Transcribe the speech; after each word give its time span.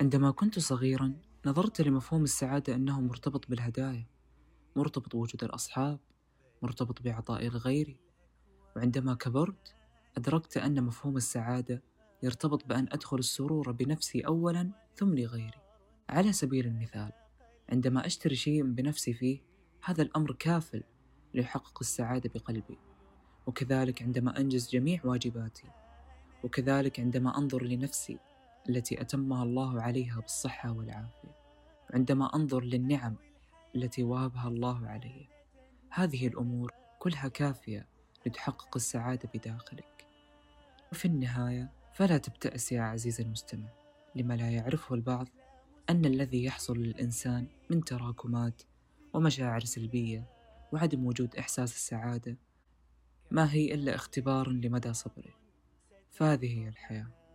عندما 0.00 0.30
كنت 0.30 0.58
صغيرا 0.58 1.14
نظرت 1.46 1.80
لمفهوم 1.80 2.22
السعادة 2.22 2.74
أنه 2.74 3.00
مرتبط 3.00 3.50
بالهدايا 3.50 4.06
مرتبط 4.76 5.16
بوجود 5.16 5.44
الأصحاب 5.44 5.98
مرتبط 6.62 7.02
بعطاء 7.02 7.46
الغير. 7.46 7.96
وعندما 8.76 9.14
كبرت 9.14 9.74
أدركت 10.16 10.56
أن 10.56 10.84
مفهوم 10.84 11.16
السعادة 11.16 11.82
يرتبط 12.22 12.66
بأن 12.66 12.88
أدخل 12.92 13.18
السرور 13.18 13.72
بنفسي 13.72 14.20
أولا 14.20 14.70
ثم 14.96 15.14
لغيري. 15.14 15.60
على 16.08 16.32
سبيل 16.32 16.66
المثال 16.66 17.12
عندما 17.68 18.06
أشتري 18.06 18.34
شيء 18.34 18.62
بنفسي 18.62 19.14
فيه 19.14 19.40
هذا 19.84 20.02
الأمر 20.02 20.32
كافل 20.32 20.82
ليحقق 21.34 21.78
السعادة 21.80 22.30
بقلبي. 22.34 22.78
وكذلك 23.46 24.02
عندما 24.02 24.40
أنجز 24.40 24.70
جميع 24.70 25.00
واجباتي. 25.04 25.70
وكذلك 26.44 27.00
عندما 27.00 27.38
أنظر 27.38 27.62
لنفسي 27.62 28.18
التي 28.68 29.00
أتمها 29.00 29.42
الله 29.42 29.82
عليها 29.82 30.20
بالصحة 30.20 30.72
والعافية 30.72 31.36
وعندما 31.90 32.34
أنظر 32.36 32.64
للنعم 32.64 33.16
التي 33.76 34.02
وهبها 34.02 34.48
الله 34.48 34.88
علي. 34.88 35.28
هذه 35.90 36.26
الأمور 36.26 36.72
كلها 36.98 37.28
كافية 37.28 37.86
لتحقق 38.26 38.76
السعادة 38.76 39.28
بداخلك. 39.34 40.06
وفي 40.92 41.04
النهاية 41.04 41.72
فلا 41.94 42.18
تبتئس 42.18 42.72
يا 42.72 42.82
عزيزي 42.82 43.22
المستمع 43.22 43.68
لما 44.14 44.34
لا 44.34 44.50
يعرفه 44.50 44.94
البعض 44.94 45.28
أن 45.90 46.04
الذي 46.04 46.44
يحصل 46.44 46.78
للإنسان 46.78 47.46
من 47.70 47.84
تراكمات 47.84 48.62
ومشاعر 49.12 49.60
سلبية 49.60 50.24
وعدم 50.72 51.06
وجود 51.06 51.36
إحساس 51.36 51.74
السعادة 51.74 52.36
ما 53.30 53.52
هي 53.52 53.74
إلا 53.74 53.94
اختبار 53.94 54.48
لمدى 54.48 54.92
صبره. 54.92 55.34
فهذه 56.10 56.58
هي 56.58 56.68
الحياة. 56.68 57.25